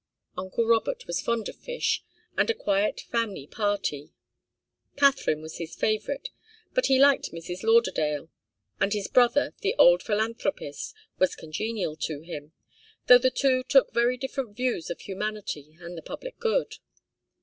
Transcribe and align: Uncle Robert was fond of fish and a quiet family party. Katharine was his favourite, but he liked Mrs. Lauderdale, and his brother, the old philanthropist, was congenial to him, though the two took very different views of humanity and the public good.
Uncle 0.35 0.65
Robert 0.65 1.05
was 1.05 1.21
fond 1.21 1.47
of 1.47 1.55
fish 1.57 2.03
and 2.35 2.49
a 2.49 2.55
quiet 2.55 3.01
family 3.01 3.45
party. 3.45 4.09
Katharine 4.95 5.43
was 5.43 5.59
his 5.59 5.75
favourite, 5.75 6.29
but 6.73 6.87
he 6.87 6.97
liked 6.97 7.29
Mrs. 7.31 7.61
Lauderdale, 7.61 8.31
and 8.79 8.93
his 8.93 9.07
brother, 9.07 9.53
the 9.59 9.75
old 9.77 10.01
philanthropist, 10.01 10.95
was 11.19 11.35
congenial 11.35 11.95
to 11.97 12.21
him, 12.21 12.51
though 13.05 13.19
the 13.19 13.29
two 13.29 13.61
took 13.61 13.93
very 13.93 14.17
different 14.17 14.55
views 14.57 14.89
of 14.89 15.01
humanity 15.01 15.77
and 15.79 15.95
the 15.95 16.01
public 16.01 16.39
good. 16.39 16.77